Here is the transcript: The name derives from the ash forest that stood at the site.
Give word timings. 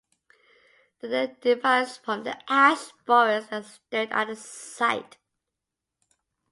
The 1.01 1.09
name 1.09 1.35
derives 1.41 1.97
from 1.97 2.23
the 2.23 2.35
ash 2.51 2.89
forest 3.05 3.51
that 3.51 3.65
stood 3.65 4.11
at 4.11 4.25
the 4.29 4.35
site. 4.35 5.19